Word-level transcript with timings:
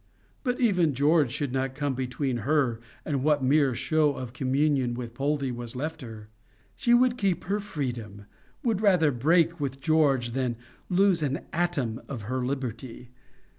But 0.41 0.59
even 0.59 0.95
George 0.95 1.31
should 1.31 1.53
not 1.53 1.75
come 1.75 1.93
between 1.93 2.37
her 2.37 2.79
and 3.05 3.23
what 3.23 3.43
mere 3.43 3.75
show 3.75 4.15
of 4.15 4.33
communion 4.33 4.95
with 4.95 5.13
Poldie 5.13 5.51
was 5.51 5.75
left 5.75 6.01
her! 6.01 6.27
She 6.75 6.91
would 6.91 7.19
keep 7.19 7.43
her 7.43 7.59
freedom 7.59 8.25
would 8.63 8.81
rather 8.81 9.11
break 9.11 9.59
with 9.59 9.79
George 9.79 10.31
than 10.31 10.55
lose 10.89 11.21
an 11.21 11.41
atom 11.53 12.01
of 12.07 12.23
her 12.23 12.43
liberty! 12.43 13.11